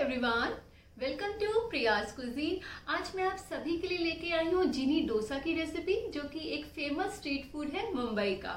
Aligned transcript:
Everyone 0.00 0.52
welcome 0.96 1.32
to 1.38 1.60
Priya's 1.70 2.12
cuisine 2.16 2.58
आज 2.94 3.10
मैं 3.16 3.24
आप 3.24 3.36
सभी 3.38 3.76
के 3.78 3.88
लिए 3.88 3.98
लेके 3.98 4.30
आई 4.32 4.44
हूँ 4.46 4.64
जिनी 4.72 5.00
डोसा 5.06 5.38
की 5.38 5.54
रेसिपी 5.54 5.94
जो 6.14 6.22
कि 6.24 6.40
एक 6.56 6.64
फ़ेमस 6.74 7.14
स्ट्रीट 7.14 7.50
फ़ूड 7.52 7.68
है 7.68 7.82
मुंबई 7.94 8.34
का। 8.44 8.52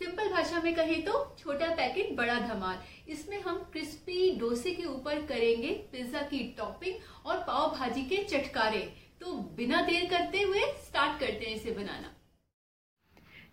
सिंपल 0.00 0.32
भाषा 0.32 0.62
में 0.62 0.74
कहे 0.74 0.94
तो 1.02 1.22
छोटा 1.38 1.68
पैकेट 1.74 2.16
बड़ा 2.16 2.38
धमाल। 2.40 2.78
इसमें 3.12 3.40
हम 3.40 3.58
क्रिस्पी 3.72 4.34
डोसे 4.40 4.70
के 4.70 4.84
ऊपर 4.86 5.22
करेंगे 5.26 5.70
पिज्जा 5.92 6.22
की 6.30 6.42
टॉपिंग 6.58 7.26
और 7.26 7.36
पाव 7.46 7.70
भाजी 7.78 8.02
के 8.04 8.22
चटकारे। 8.26 8.80
तो 9.20 9.34
बिना 9.56 9.82
देर 9.82 10.10
करते 10.10 10.42
हुए 10.42 10.60
स्टार्ट 10.86 11.20
करते 11.20 11.44
हैं 11.44 11.56
इसे 11.56 11.72
बनाना। 11.72 12.14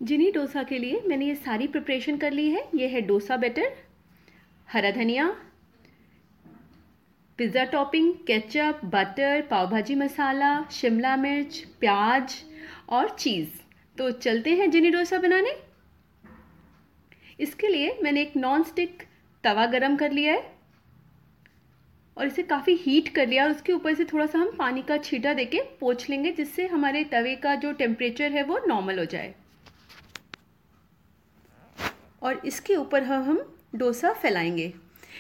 जिनी 0.01 0.31
डोसा 0.31 0.63
के 0.63 0.79
लिए 0.79 1.01
मैंने 1.07 1.27
ये 1.27 1.35
सारी 1.37 1.67
प्रिपरेशन 1.67 2.17
कर 2.17 2.31
ली 2.33 2.49
है। 2.51 2.69
ये 2.75 2.87
है 2.87 3.01
डोसा 3.03 3.37
बैटर 3.37 3.75
हरा 4.67 4.91
धनिया 4.93 5.35
pizza 7.39 7.63
topping, 7.63 8.13
ketchup, 8.27 8.79
butter 8.85 9.41
pav 9.41 9.69
bhaji 9.69 9.95
masala, 9.95 10.49
Shimla 10.71 11.15
मिर्च, 11.15 11.57
प्याज 11.79 12.35
और 12.89 13.09
चीज़। 13.09 13.49
तो 13.97 14.09
चलते 14.11 14.53
हैं 14.55 14.69
जिनी 14.71 14.89
डोसा 14.91 15.17
बनाने। 15.17 15.51
इसके 17.39 17.67
लिए 17.67 17.97
मैंने 18.03 18.21
एक 18.21 18.35
नॉन 18.37 18.63
स्टिक 18.63 19.03
तवा 19.43 19.65
गरम 19.65 19.95
कर 19.95 20.11
लिया 20.11 20.33
है 20.33 20.55
और 22.17 22.27
इसे 22.27 22.43
काफ़ी 22.43 22.75
हीट 22.75 23.13
कर 23.15 23.27
लिया 23.27 23.43
और 23.43 23.51
उसके 23.51 23.73
ऊपर 23.73 23.93
से 23.93 24.05
थोड़ा 24.05 24.25
सा 24.25 24.39
हम 24.39 24.51
पानी 24.59 24.81
का 24.81 24.97
छीटा 24.97 25.33
देके 25.33 25.61
पोछ 25.79 26.09
लेंगे, 26.09 26.31
जिससे 26.31 26.65
हमारे 26.67 27.03
तवे 27.03 27.35
का 27.35 27.55
जो 27.55 27.71
टेम्परेचर 27.73 28.31
है 28.31 28.43
वो 28.43 28.59
नॉर्मल 28.67 28.99
हो 28.99 29.05
जाए। 29.05 29.33
और 32.21 32.41
इसके 32.45 32.75
ऊपर 32.75 33.03
हम 33.03 33.41
डोसा 33.75 34.13
फैलाएँगे। 34.13 34.73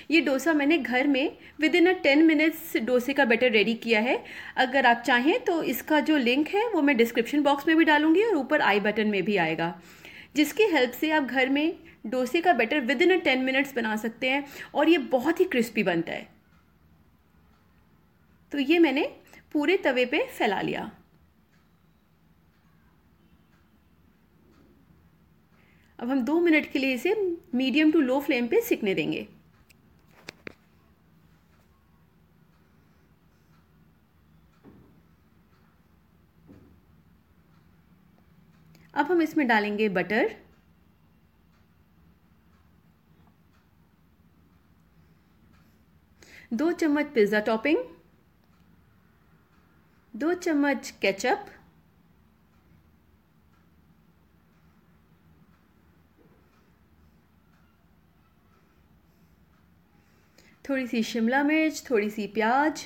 ये 0.09 0.21
डोसा 0.21 0.53
मैंने 0.53 0.77
घर 0.77 1.07
में 1.07 1.37
with 1.59 1.75
in 1.75 1.87
a 1.87 1.91
ten 2.03 2.25
minutes 2.25 2.75
डोसे 2.77 3.13
का 3.13 3.25
बैटर 3.25 3.51
रेडी 3.51 3.73
किया 3.75 3.99
है। 4.01 4.23
अगर 4.57 4.85
आप 4.85 5.01
चाहें 5.05 5.39
तो 5.45 5.61
इसका 5.65 5.99
जो 6.01 6.17
लिंक 6.17 6.47
है, 6.47 6.67
वो 6.69 6.81
मैं 6.81 6.95
डिस्क्रिप्शन 6.97 7.43
बॉक्स 7.43 7.67
में 7.67 7.75
भी 7.77 7.85
डालूँगी 7.85 8.23
और 8.23 8.35
ऊपर 8.35 8.61
आई 8.61 8.79
बटन 8.79 9.07
में 9.07 9.23
भी 9.23 9.37
आएगा। 9.37 9.73
जिसकी 10.35 10.63
हेल्प 10.71 10.91
से 10.91 11.11
आप 11.11 11.23
घर 11.23 11.49
में 11.49 11.77
डोसे 12.05 12.41
का 12.41 12.53
batter 12.53 12.79
within 13.01 13.11
a 13.11 13.19
ten 13.23 13.43
minutes 13.43 13.75
बना 13.75 13.95
सकते 13.97 14.29
हैं 14.29 14.45
और 14.75 14.89
ये 14.89 14.97
बहुत 15.11 15.39
ही 15.39 15.45
क्रिस्पी 15.45 15.83
बनता 15.83 16.13
है। 16.13 16.27
तो 18.51 18.59
ये 18.59 18.79
मैंने 18.79 19.09
पूरे 19.53 19.77
तवे 19.77 20.05
पे 20.05 20.25
फैला 20.37 20.61
लिया। 20.61 20.91
अब 25.99 26.09
हम 26.09 26.21
दो 26.21 26.39
मिनट 26.39 26.71
के 26.71 26.79
लिए 26.79 26.93
इसे 26.93 27.13
मीडियम 27.55 27.91
टू 27.91 28.01
लो 28.01 28.19
फ्लेम 28.19 28.47
पे 28.47 28.61
सिकने 28.61 28.93
देंगे। 28.93 29.27
अब 38.97 39.11
हम 39.11 39.21
इसमें 39.21 39.47
डालेंगे 39.47 39.87
बटर 39.89 40.35
दो 46.53 46.71
चम्मच 46.71 47.05
पिज़्ज़ा 47.13 47.39
टॉपिंग 47.47 47.77
दो 50.13 50.33
चम्मच 50.35 50.89
केचप 51.01 51.45
थोड़ी 60.65 60.87
सी 60.87 61.01
शिमला 61.03 61.41
मिर्च, 61.43 61.83
थोड़ी 61.89 62.09
सी 62.09 62.27
प्याज. 62.27 62.85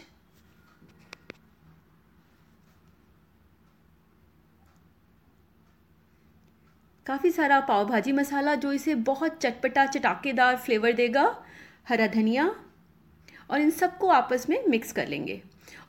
काफ़ी 7.05 7.31
सारा 7.31 7.59
पाव 7.59 7.87
भाजी 7.87 8.11
मसाला 8.11 8.55
जो 8.55 8.73
इसे 8.73 8.95
बहुत 8.95 9.37
चटपटा, 9.41 9.85
चटाकेदार 9.85 10.57
फ्लेवर 10.57 10.91
देगा, 10.91 11.43
हरा 11.89 12.07
धनिया, 12.07 12.55
और 13.49 13.61
इन 13.61 13.69
सबको 13.69 14.07
आपस 14.07 14.49
में 14.49 14.67
मिक्स 14.67 14.91
कर 14.91 15.07
लेंगे। 15.07 15.41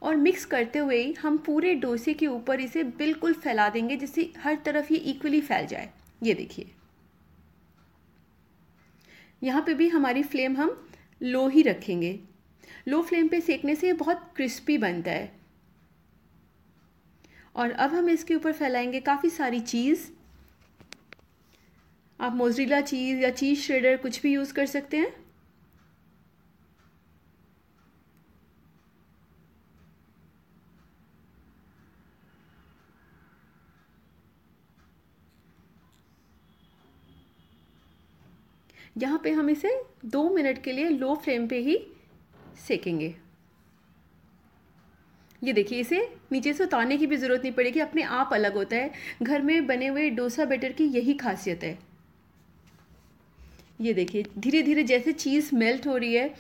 और 0.03 0.17
मिक्स 0.17 0.45
करते 0.45 0.79
हुए 0.79 1.03
ही 1.03 1.13
हम 1.13 1.39
पूरे 1.39 1.75
डोसे 1.75 2.15
के 2.15 2.27
ऊपर 2.27 2.61
इसे 2.61 2.85
बिल्कुल 2.85 3.33
फैला 3.33 3.69
देंगे, 3.69 3.97
जिससे 3.97 4.33
हर 4.39 4.55
तरफ़ 4.65 4.93
ये 4.93 4.99
इक्वली 4.99 5.41
फैल 5.41 5.67
जाए। 5.67 5.91
ये 6.23 6.35
देखिए। 6.35 6.71
यहाँ 9.43 9.63
पे 9.63 9.75
भी 9.75 9.89
हमारी 9.89 10.23
फ्लेम 10.23 10.57
हम 10.57 10.89
लो 11.23 11.49
ही 11.49 11.63
रखेंगे। 11.63 12.21
लो 12.89 13.03
फ्लेम 13.03 13.29
पे 13.29 13.41
सेकने 13.41 13.75
से 13.75 13.87
ये 13.87 13.93
बहुत 13.93 14.33
क्रिस्पी 14.37 14.79
बनता 14.79 15.11
है। 15.11 15.33
और 17.57 17.71
अब 17.71 17.95
हम 17.95 18.09
इसके 18.09 18.35
ऊपर 18.35 18.53
फैलाएँगे 18.53 19.01
काफ़ी 19.01 19.31
सारी 19.31 19.61
चीज़ 19.61 20.11
आप 22.23 22.35
मोजरीला 22.35 22.81
चीज़ 22.81 23.19
या 23.19 23.31
चीज़ 23.31 23.61
श्रेडर 23.61 23.97
कुछ 23.97 24.21
भी 24.23 24.33
यूज़ 24.33 24.53
कर 24.55 24.67
सकते 24.67 24.97
हैं। 24.97 25.15
यहाँ 38.99 39.21
पे 39.25 39.31
हम 39.33 39.51
इसे 39.51 39.71
दो 40.07 40.29
मिनट 40.31 40.63
के 40.65 40.73
लिए 40.73 40.89
लो 40.89 41.15
फ्लेम 41.25 41.47
पे 41.49 41.59
ही 41.59 41.79
सेकेंगे। 42.69 43.15
ये 45.43 45.53
देखिए, 45.53 45.81
इसे 45.81 46.09
नीचे 46.33 46.53
से 46.53 46.65
उतारने 46.65 46.97
की 46.99 47.07
भी 47.07 47.17
ज़रूरत 47.17 47.43
नहीं 47.43 47.53
पड़ेगी, 47.53 47.81
अपने 47.81 48.03
आप 48.03 48.31
अलग 48.33 48.55
होता 48.55 48.77
है। 48.77 48.91
घर 49.23 49.43
में 49.43 49.67
बने 49.67 49.87
हुए 49.87 50.09
डोसा 50.11 50.45
बैटर 50.45 50.73
की 50.73 50.85
यही 50.89 51.15
खासियत 51.15 51.65
है। 51.65 51.79
ये 53.83 53.93
देखिए 53.95 54.25
धीरे 54.39 54.63
धीरे 54.63 54.83
जैसे 54.85 55.13
चीज़ 55.15 55.55
मेल्ट 55.55 55.87
हो 55.87 55.97
रही 55.97 56.15
है, 56.15 56.35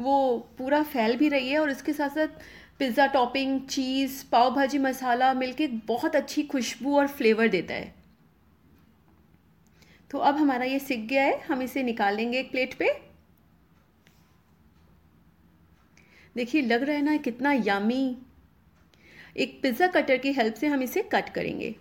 वो 0.00 0.38
पूरा 0.58 0.82
फैल 0.84 1.16
भी 1.16 1.28
रही 1.28 1.48
है 1.48 1.58
और 1.58 1.70
इसके 1.70 1.92
साथ 1.92 2.10
साथ 2.10 2.42
पिज़्ज़ा 2.78 3.06
टॉपिंग, 3.08 3.60
चीज़ 3.60 4.22
पाव 4.32 4.54
भाजी 4.54 4.78
मसाला 4.78 5.32
मिलके 5.34 5.66
बहुत 5.86 6.16
अच्छी 6.16 6.42
खुशबू 6.44 6.96
और 6.98 7.06
फ्लेवर 7.08 7.48
देता 7.48 7.74
है। 7.74 7.94
तो 10.10 10.18
अब 10.18 10.36
हमारा 10.36 10.64
ये 10.64 10.78
सिक 10.78 11.06
गया 11.08 11.24
है, 11.24 11.40
हम 11.40 11.62
इसे 11.62 11.82
निकाल 11.82 12.16
लेंगे 12.16 12.38
एक 12.38 12.50
प्लेट 12.50 12.74
पे। 12.74 12.88
देखिए, 16.36 16.62
लग 16.62 16.82
रहा 16.82 16.96
है 16.96 17.02
ना, 17.02 17.16
कितना 17.18 17.52
यामी 17.54 18.16
एक 19.36 19.58
पिज़्ज़ा 19.62 19.86
कटर 19.90 20.16
की 20.16 20.32
हेल्प 20.32 20.54
से 20.54 20.66
हम 20.66 20.82
इसे 20.82 21.02
कट 21.12 21.28
करेंगे। 21.28 21.74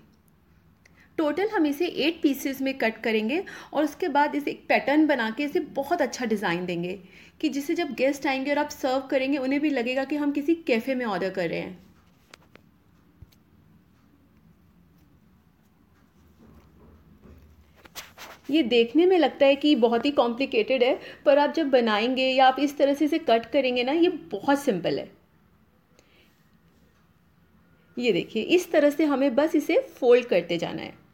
टोटल 1.20 1.48
हम 1.50 1.66
इसे 1.66 1.86
एट 1.86 2.22
पीसेस 2.22 2.62
में 2.62 2.78
कट 2.78 3.02
करेंगे 3.04 3.44
और 3.74 3.84
उसके 3.84 4.08
बाद 4.08 4.36
इसे 4.36 4.52
एक 4.52 4.64
पैटर्न 4.70 5.06
बना 5.08 5.30
के 5.30 5.44
इसे 5.44 5.60
बहुत 5.60 6.02
अच्छा 6.02 6.26
डिज़ाइन 6.26 6.66
देंगे 6.66 7.00
कि 7.42 7.50
जिसे 7.50 7.76
जब 7.76 7.94
गेस्ट 7.94 8.28
आएँगे 8.28 8.52
और 8.52 8.58
आप 8.58 8.70
सर्व 8.70 9.08
करेंगे, 9.12 9.38
उन्हें 9.38 9.62
भी 9.62 9.70
लगेगा 9.70 10.04
कि 10.04 10.16
हम 10.16 10.32
किसी 10.32 10.56
कैफ़े 10.68 10.96
में 10.96 11.06
ऑर्डर 11.06 11.30
कर 11.30 11.50
रहे 11.50 11.60
हैं। 11.60 11.78
ये 18.50 18.64
देखने 18.64 19.06
में 19.06 19.18
लगता 19.18 19.46
है 19.46 19.56
कि 19.56 19.76
बहुत 19.76 20.06
ही 20.06 20.12
कॉम्प्लिकेटेड 20.12 20.84
है, 20.84 21.00
पर 21.26 21.40
आप 21.40 21.54
जब 21.54 21.70
बनाएँगे 21.70 22.28
या 22.28 22.48
आप 22.48 22.60
इस 22.60 22.78
तरह 22.78 22.94
से 22.94 23.06
इसे 23.06 23.18
कट 23.20 23.46
करेंगे 23.46 23.84
ना, 23.84 23.92
ये 23.92 24.10
बहुत 24.32 24.60
सिंपल 24.60 25.00
है। 25.00 25.12
ये 27.98 28.12
देखिए, 28.12 28.44
इस 28.44 28.72
तरह 28.72 28.90
से 28.90 29.06
हमें 29.06 29.36
बस 29.36 29.56
इसे 29.56 29.80
फोल्ड 30.00 30.26
करते 30.26 30.58
जाना 30.58 30.82
है। 30.82 31.09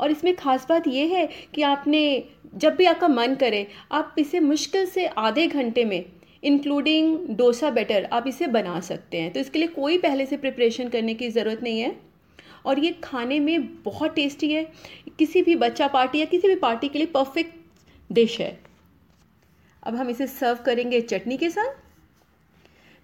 और 0.00 0.10
इसमें 0.10 0.34
ख़ास 0.36 0.66
बात 0.68 0.86
यह 0.88 1.16
है 1.16 1.28
कि 1.54 1.62
आपने, 1.62 2.24
जब 2.54 2.76
भी 2.76 2.84
आपका 2.84 3.08
मन 3.08 3.34
करे, 3.34 3.66
आप 3.92 4.14
इसे 4.18 4.40
मुश्किल 4.40 4.86
से 4.86 5.06
आधे 5.06 5.46
घंटे 5.46 5.84
में 5.84 6.04
इंक्लूडिंग 6.42 7.18
डोसा 7.28 7.70
बैटर 7.70 8.08
आप 8.12 8.26
इसे 8.26 8.46
बना 8.46 8.80
सकते 8.80 9.20
हैं। 9.20 9.32
तो 9.32 9.40
इसके 9.40 9.58
लिए 9.58 9.68
कोई 9.68 9.98
पहले 9.98 10.26
से 10.26 10.36
प्रिपरेशन 10.36 10.88
करने 10.88 11.14
की 11.14 11.28
ज़रूरत 11.30 11.62
नहीं 11.62 11.80
है। 11.80 11.96
और 12.66 12.78
ये 12.78 12.90
खाने 13.04 13.38
में 13.40 13.82
बहुत 13.82 14.14
टेस्टी 14.14 14.52
है। 14.52 14.64
किसी 15.18 15.42
भी 15.42 15.56
बच्चा 15.56 15.88
पार्टी 15.88 16.18
या 16.18 16.24
किसी 16.24 16.48
भी 16.48 16.54
पार्टी 16.54 16.88
के 16.88 16.98
लिए 16.98 17.06
परफेक्ट 17.06 17.54
डिश 18.10 18.40
है। 18.40 18.58
अब 19.82 19.94
हम 19.94 20.10
इसे 20.10 20.26
सर्व 20.26 20.58
करेंगे 20.66 21.00
चटनी 21.00 21.36
के 21.36 21.50
साथ। 21.50 21.74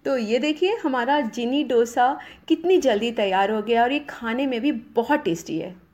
तो 0.04 0.16
ये 0.16 0.38
देखिए, 0.38 0.76
हमारा 0.76 1.20
जिनी 1.20 1.64
डोसा 1.64 2.20
कितनी 2.48 2.76
जल्दी 2.78 3.10
तैयार 3.10 3.50
हो 3.50 3.62
गया 3.62 3.82
और 3.82 3.92
ये 3.92 3.98
खाने 3.98 4.46
में 4.46 4.60
भी 4.60 4.72
बहुत 4.72 5.20
टेस्टी 5.20 5.58
है। 5.58 5.85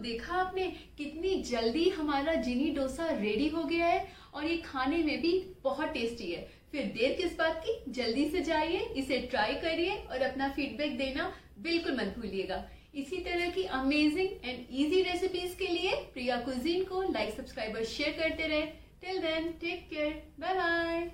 देखा 0.00 0.34
आपने? 0.34 0.66
कितनी 0.98 1.34
जल्दी 1.42 1.88
हमारा 1.88 2.34
जिनी 2.42 2.70
डोसा 2.70 3.06
रेडी 3.12 3.48
हो 3.48 3.62
गया 3.64 3.86
है 3.86 4.06
और 4.34 4.44
ये 4.44 4.56
खाने 4.56 4.96
में 4.96 5.20
भी 5.20 5.32
बहुत 5.64 5.88
टेस्टी 5.88 6.30
है। 6.32 6.48
फिर 6.72 6.84
देर 6.96 7.16
किस 7.20 7.36
बात 7.38 7.62
की? 7.66 7.92
जल्दी 7.92 8.28
से 8.30 8.40
जाइए, 8.40 8.80
इसे 8.96 9.18
ट्राई 9.20 9.54
करिए 9.54 9.96
और 10.00 10.22
अपना 10.22 10.48
फीडबैक 10.48 10.96
देना 10.98 11.32
बिल्कुल 11.58 11.96
मत 11.96 12.14
भूलिएगा। 12.18 12.64
इसी 12.94 13.16
तरह 13.16 13.50
की 13.50 13.64
अमेजिंग 13.74 14.28
एंड 14.44 14.66
इजी 14.80 15.02
रेसिपीज़ 15.02 15.56
के 15.56 15.66
लिए 15.66 15.94
प्रिया 16.14 16.40
कुजीन 16.40 16.84
को 16.84 17.02
लाइक 17.02 17.34
सब्सक्राइब 17.34 17.76
और 17.76 17.84
शेयर 17.86 18.16
करते 18.20 18.46
रहे। 18.46 18.62
Till 19.02 19.18
then 19.18 19.52
take 19.60 19.88
care 19.90 20.22
bye 20.40 20.54
bye 20.54 21.10